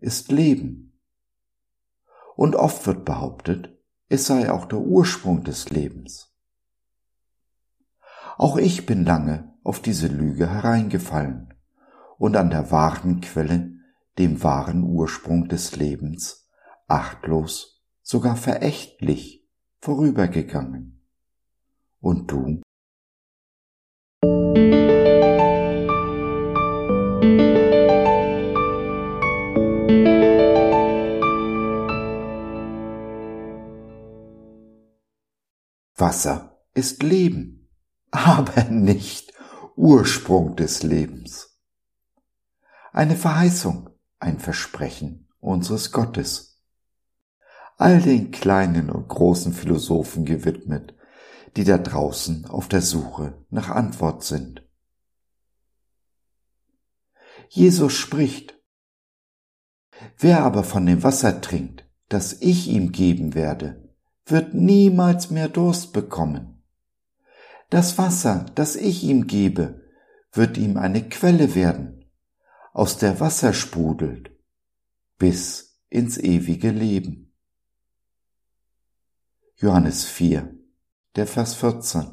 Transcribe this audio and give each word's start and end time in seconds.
ist 0.00 0.30
Leben. 0.30 0.98
Und 2.36 2.54
oft 2.54 2.86
wird 2.86 3.04
behauptet, 3.04 3.76
es 4.08 4.26
sei 4.26 4.50
auch 4.50 4.66
der 4.66 4.78
Ursprung 4.78 5.42
des 5.42 5.70
Lebens. 5.70 6.34
Auch 8.38 8.56
ich 8.56 8.86
bin 8.86 9.04
lange 9.04 9.54
auf 9.64 9.80
diese 9.80 10.08
Lüge 10.08 10.48
hereingefallen 10.48 11.54
und 12.18 12.36
an 12.36 12.50
der 12.50 12.70
wahren 12.70 13.20
Quelle, 13.20 13.72
dem 14.18 14.42
wahren 14.42 14.84
Ursprung 14.84 15.48
des 15.48 15.76
Lebens, 15.76 16.48
achtlos, 16.86 17.82
sogar 18.02 18.36
verächtlich 18.36 19.48
vorübergegangen. 19.80 21.06
Und 22.00 22.30
du? 22.30 22.62
Wasser 35.98 36.62
ist 36.74 37.02
Leben, 37.02 37.70
aber 38.10 38.64
nicht 38.64 39.32
Ursprung 39.76 40.54
des 40.54 40.82
Lebens. 40.82 41.58
Eine 42.92 43.16
Verheißung, 43.16 43.88
ein 44.18 44.38
Versprechen 44.38 45.28
unseres 45.40 45.92
Gottes. 45.92 46.62
All 47.78 48.02
den 48.02 48.30
kleinen 48.30 48.90
und 48.90 49.08
großen 49.08 49.54
Philosophen 49.54 50.26
gewidmet, 50.26 50.94
die 51.56 51.64
da 51.64 51.78
draußen 51.78 52.44
auf 52.44 52.68
der 52.68 52.82
Suche 52.82 53.42
nach 53.48 53.70
Antwort 53.70 54.22
sind. 54.22 54.62
Jesus 57.48 57.94
spricht, 57.94 58.54
Wer 60.18 60.42
aber 60.42 60.62
von 60.62 60.84
dem 60.84 61.02
Wasser 61.02 61.40
trinkt, 61.40 61.88
das 62.10 62.34
ich 62.42 62.68
ihm 62.68 62.92
geben 62.92 63.34
werde, 63.34 63.85
wird 64.26 64.54
niemals 64.54 65.30
mehr 65.30 65.48
Durst 65.48 65.92
bekommen. 65.92 66.62
Das 67.70 67.96
Wasser, 67.96 68.46
das 68.54 68.76
ich 68.76 69.04
ihm 69.04 69.26
gebe, 69.26 69.82
wird 70.32 70.58
ihm 70.58 70.76
eine 70.76 71.08
Quelle 71.08 71.54
werden, 71.54 72.04
aus 72.72 72.98
der 72.98 73.20
Wasser 73.20 73.52
sprudelt, 73.52 74.30
bis 75.18 75.80
ins 75.88 76.18
ewige 76.18 76.70
Leben. 76.70 77.32
Johannes 79.56 80.04
4, 80.04 80.54
der 81.14 81.26
Vers 81.26 81.54
14 81.54 82.12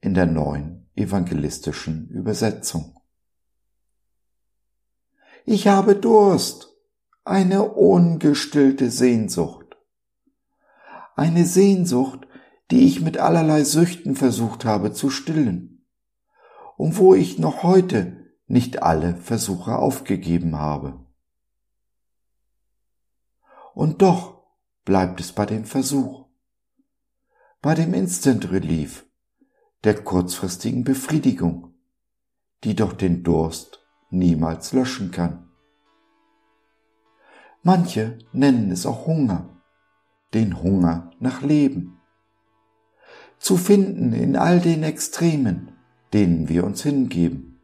in 0.00 0.14
der 0.14 0.26
neuen 0.26 0.90
evangelistischen 0.96 2.08
Übersetzung. 2.08 2.98
Ich 5.44 5.68
habe 5.68 5.94
Durst, 5.94 6.74
eine 7.24 7.62
ungestillte 7.62 8.90
Sehnsucht 8.90 9.63
eine 11.16 11.46
Sehnsucht, 11.46 12.26
die 12.70 12.86
ich 12.86 13.00
mit 13.00 13.18
allerlei 13.18 13.64
Süchten 13.64 14.16
versucht 14.16 14.64
habe 14.64 14.92
zu 14.92 15.10
stillen, 15.10 15.86
und 16.76 16.98
wo 16.98 17.14
ich 17.14 17.38
noch 17.38 17.62
heute 17.62 18.24
nicht 18.46 18.82
alle 18.82 19.16
Versuche 19.16 19.76
aufgegeben 19.76 20.56
habe. 20.56 21.00
Und 23.74 24.02
doch 24.02 24.42
bleibt 24.84 25.20
es 25.20 25.32
bei 25.32 25.46
dem 25.46 25.64
Versuch, 25.64 26.26
bei 27.62 27.74
dem 27.74 27.94
Instant 27.94 28.50
Relief, 28.50 29.06
der 29.84 30.02
kurzfristigen 30.02 30.84
Befriedigung, 30.84 31.74
die 32.64 32.74
doch 32.74 32.92
den 32.92 33.22
Durst 33.22 33.80
niemals 34.10 34.72
löschen 34.72 35.10
kann. 35.10 35.50
Manche 37.62 38.18
nennen 38.32 38.70
es 38.70 38.84
auch 38.84 39.06
Hunger 39.06 39.53
den 40.34 40.62
Hunger 40.62 41.10
nach 41.20 41.42
Leben. 41.42 42.00
Zu 43.38 43.56
finden 43.56 44.12
in 44.12 44.36
all 44.36 44.60
den 44.60 44.82
Extremen, 44.82 45.72
denen 46.12 46.48
wir 46.48 46.64
uns 46.64 46.82
hingeben. 46.82 47.60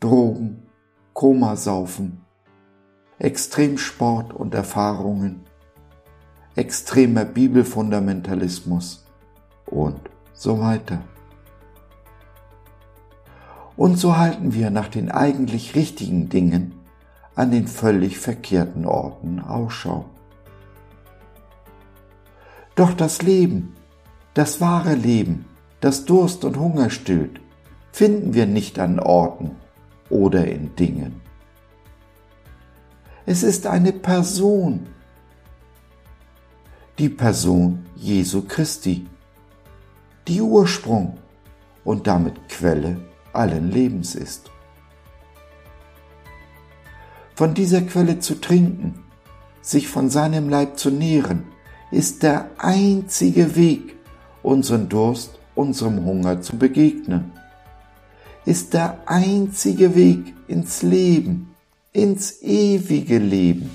Drogen, 0.00 0.66
Komasaufen, 1.12 2.24
Extremsport 3.18 4.32
und 4.32 4.54
Erfahrungen, 4.54 5.44
extremer 6.56 7.24
Bibelfundamentalismus 7.24 9.06
und 9.66 10.00
so 10.32 10.60
weiter. 10.60 11.02
Und 13.76 13.98
so 13.98 14.16
halten 14.16 14.54
wir 14.54 14.70
nach 14.70 14.88
den 14.88 15.10
eigentlich 15.10 15.74
richtigen 15.74 16.28
Dingen 16.28 16.74
an 17.34 17.50
den 17.50 17.66
völlig 17.66 18.18
verkehrten 18.18 18.86
Orten 18.86 19.40
Ausschau. 19.40 20.13
Doch 22.74 22.92
das 22.92 23.22
Leben, 23.22 23.74
das 24.34 24.60
wahre 24.60 24.94
Leben, 24.94 25.44
das 25.80 26.04
Durst 26.04 26.44
und 26.44 26.58
Hunger 26.58 26.90
stillt, 26.90 27.40
finden 27.92 28.34
wir 28.34 28.46
nicht 28.46 28.78
an 28.78 28.98
Orten 28.98 29.52
oder 30.10 30.46
in 30.46 30.74
Dingen. 30.74 31.20
Es 33.26 33.42
ist 33.42 33.66
eine 33.66 33.92
Person, 33.92 34.86
die 36.98 37.08
Person 37.08 37.86
Jesu 37.96 38.42
Christi, 38.42 39.06
die 40.26 40.40
Ursprung 40.40 41.18
und 41.84 42.06
damit 42.06 42.48
Quelle 42.48 43.00
allen 43.32 43.70
Lebens 43.70 44.14
ist. 44.14 44.50
Von 47.34 47.54
dieser 47.54 47.82
Quelle 47.82 48.18
zu 48.18 48.40
trinken, 48.40 49.04
sich 49.60 49.88
von 49.88 50.10
seinem 50.10 50.48
Leib 50.48 50.78
zu 50.78 50.90
nähren, 50.90 51.53
ist 51.94 52.24
der 52.24 52.50
einzige 52.58 53.54
Weg, 53.54 53.94
unseren 54.42 54.88
Durst, 54.88 55.38
unserem 55.54 56.04
Hunger 56.04 56.40
zu 56.40 56.56
begegnen. 56.56 57.30
Ist 58.44 58.74
der 58.74 58.98
einzige 59.06 59.94
Weg 59.94 60.34
ins 60.48 60.82
Leben, 60.82 61.54
ins 61.92 62.42
ewige 62.42 63.18
Leben. 63.18 63.70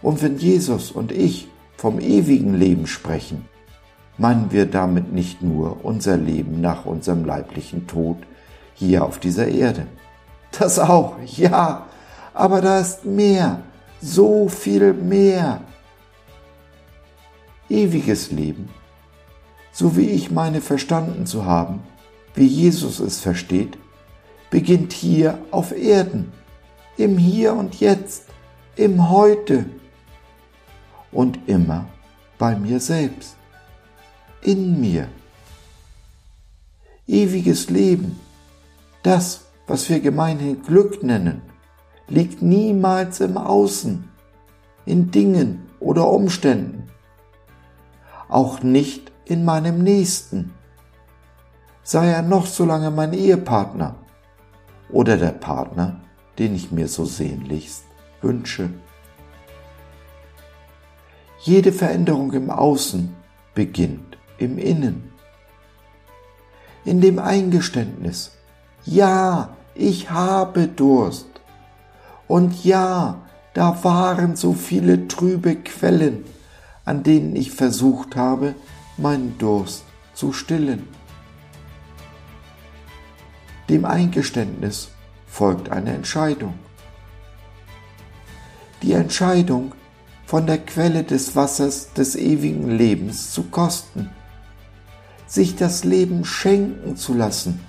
Und 0.00 0.22
wenn 0.22 0.38
Jesus 0.38 0.90
und 0.90 1.12
ich 1.12 1.48
vom 1.76 2.00
ewigen 2.00 2.54
Leben 2.54 2.86
sprechen, 2.86 3.44
meinen 4.16 4.50
wir 4.50 4.64
damit 4.64 5.12
nicht 5.12 5.42
nur 5.42 5.84
unser 5.84 6.16
Leben 6.16 6.62
nach 6.62 6.86
unserem 6.86 7.26
leiblichen 7.26 7.86
Tod 7.86 8.16
hier 8.74 9.04
auf 9.04 9.18
dieser 9.18 9.48
Erde. 9.48 9.86
Das 10.58 10.78
auch, 10.78 11.16
ja, 11.26 11.86
aber 12.32 12.62
da 12.62 12.80
ist 12.80 13.04
mehr 13.04 13.60
so 14.00 14.48
viel 14.48 14.92
mehr. 14.92 15.60
Ewiges 17.68 18.30
Leben, 18.30 18.68
so 19.72 19.96
wie 19.96 20.08
ich 20.10 20.30
meine 20.30 20.60
verstanden 20.60 21.26
zu 21.26 21.44
haben, 21.44 21.80
wie 22.34 22.46
Jesus 22.46 23.00
es 23.00 23.20
versteht, 23.20 23.76
beginnt 24.50 24.92
hier 24.92 25.38
auf 25.50 25.72
Erden, 25.72 26.32
im 26.96 27.18
Hier 27.18 27.54
und 27.54 27.80
Jetzt, 27.80 28.26
im 28.76 29.10
Heute 29.10 29.66
und 31.10 31.38
immer 31.48 31.86
bei 32.38 32.54
mir 32.54 32.78
selbst, 32.78 33.36
in 34.42 34.80
mir. 34.80 35.08
Ewiges 37.08 37.70
Leben, 37.70 38.20
das, 39.02 39.46
was 39.66 39.88
wir 39.88 40.00
gemeinhin 40.00 40.62
Glück 40.62 41.02
nennen, 41.02 41.42
liegt 42.08 42.42
niemals 42.42 43.20
im 43.20 43.36
Außen, 43.36 44.08
in 44.84 45.10
Dingen 45.10 45.68
oder 45.80 46.08
Umständen, 46.08 46.88
auch 48.28 48.62
nicht 48.62 49.12
in 49.24 49.44
meinem 49.44 49.82
Nächsten, 49.82 50.54
sei 51.82 52.08
er 52.08 52.22
noch 52.22 52.46
so 52.46 52.64
lange 52.64 52.90
mein 52.90 53.12
Ehepartner 53.12 53.96
oder 54.90 55.16
der 55.16 55.32
Partner, 55.32 56.00
den 56.38 56.54
ich 56.54 56.70
mir 56.70 56.88
so 56.88 57.04
sehnlichst 57.04 57.84
wünsche. 58.20 58.70
Jede 61.40 61.72
Veränderung 61.72 62.32
im 62.32 62.50
Außen 62.50 63.14
beginnt 63.54 64.18
im 64.38 64.58
Innen. 64.58 65.12
In 66.84 67.00
dem 67.00 67.18
Eingeständnis, 67.18 68.32
ja, 68.84 69.56
ich 69.74 70.10
habe 70.10 70.68
Durst. 70.68 71.35
Und 72.28 72.64
ja, 72.64 73.22
da 73.54 73.84
waren 73.84 74.36
so 74.36 74.52
viele 74.52 75.08
trübe 75.08 75.56
Quellen, 75.56 76.24
an 76.84 77.02
denen 77.02 77.36
ich 77.36 77.52
versucht 77.52 78.16
habe, 78.16 78.54
meinen 78.96 79.38
Durst 79.38 79.84
zu 80.14 80.32
stillen. 80.32 80.88
Dem 83.68 83.84
Eingeständnis 83.84 84.88
folgt 85.26 85.70
eine 85.70 85.94
Entscheidung. 85.94 86.54
Die 88.82 88.92
Entscheidung, 88.92 89.72
von 90.26 90.46
der 90.46 90.58
Quelle 90.58 91.04
des 91.04 91.36
Wassers 91.36 91.92
des 91.92 92.16
ewigen 92.16 92.76
Lebens 92.76 93.30
zu 93.30 93.44
kosten, 93.44 94.10
sich 95.26 95.54
das 95.54 95.84
Leben 95.84 96.24
schenken 96.24 96.96
zu 96.96 97.14
lassen, 97.14 97.60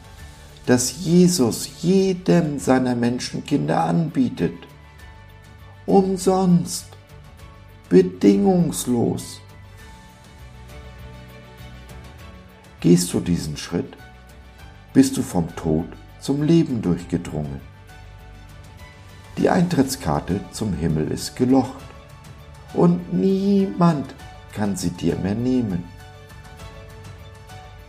das 0.67 1.05
Jesus 1.05 1.81
jedem 1.81 2.59
seiner 2.59 2.93
Menschenkinder 2.93 3.85
anbietet. 3.85 4.53
Umsonst, 5.85 6.87
bedingungslos. 7.87 9.39
Gehst 12.81 13.13
du 13.13 13.21
diesen 13.21 13.55
Schritt, 13.55 13.95
bist 14.91 15.15
du 15.15 15.21
vom 15.21 15.55
Tod 15.55 15.87
zum 16.19 16.43
Leben 16.43 16.81
durchgedrungen. 16.81 17.61
Die 19.37 19.49
Eintrittskarte 19.49 20.41
zum 20.51 20.73
Himmel 20.73 21.11
ist 21.11 21.37
gelocht 21.37 21.85
und 22.73 23.13
niemand 23.13 24.13
kann 24.51 24.75
sie 24.75 24.89
dir 24.89 25.15
mehr 25.15 25.35
nehmen. 25.35 25.85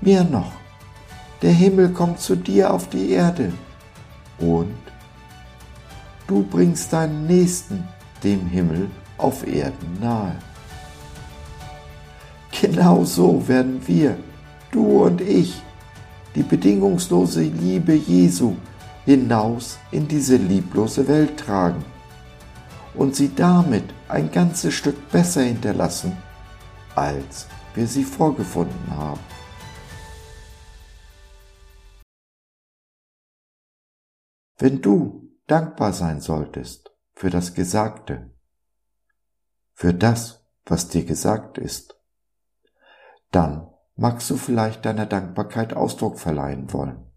Mehr 0.00 0.22
noch, 0.22 0.52
der 1.42 1.52
Himmel 1.52 1.90
kommt 1.90 2.20
zu 2.20 2.36
dir 2.36 2.72
auf 2.72 2.88
die 2.88 3.10
Erde 3.10 3.52
und 4.38 4.74
du 6.26 6.42
bringst 6.42 6.92
deinen 6.92 7.26
Nächsten 7.26 7.86
dem 8.24 8.46
Himmel 8.46 8.90
auf 9.16 9.46
Erden 9.46 9.98
nahe. 10.00 10.36
Genau 12.60 13.04
so 13.04 13.46
werden 13.46 13.80
wir, 13.86 14.16
du 14.72 15.04
und 15.04 15.20
ich, 15.20 15.62
die 16.34 16.42
bedingungslose 16.42 17.42
Liebe 17.42 17.94
Jesu 17.94 18.56
hinaus 19.04 19.78
in 19.90 20.06
diese 20.08 20.36
lieblose 20.36 21.06
Welt 21.08 21.38
tragen 21.38 21.84
und 22.94 23.14
sie 23.14 23.34
damit 23.34 23.84
ein 24.08 24.30
ganzes 24.30 24.74
Stück 24.74 25.10
besser 25.10 25.42
hinterlassen, 25.42 26.16
als 26.94 27.46
wir 27.74 27.86
sie 27.86 28.04
vorgefunden 28.04 28.90
haben. 28.90 29.20
Wenn 34.58 34.82
du 34.82 35.30
dankbar 35.46 35.92
sein 35.92 36.20
solltest 36.20 36.92
für 37.14 37.30
das 37.30 37.54
Gesagte, 37.54 38.34
für 39.72 39.94
das, 39.94 40.44
was 40.64 40.88
dir 40.88 41.04
gesagt 41.04 41.58
ist, 41.58 41.96
dann 43.30 43.70
magst 43.94 44.28
du 44.30 44.36
vielleicht 44.36 44.84
deiner 44.84 45.06
Dankbarkeit 45.06 45.74
Ausdruck 45.74 46.18
verleihen 46.18 46.72
wollen. 46.72 47.08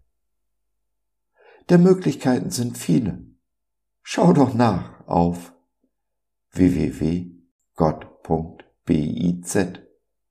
Der 1.68 1.78
Möglichkeiten 1.78 2.50
sind 2.50 2.78
viele. 2.78 3.26
Schau 4.02 4.32
doch 4.32 4.54
nach 4.54 5.06
auf 5.08 5.52
www.gott.biz 6.52 7.42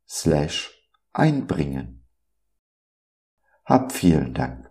slash 0.08 0.90
einbringen. 1.14 2.06
Hab 3.66 3.92
vielen 3.92 4.34
Dank. 4.34 4.71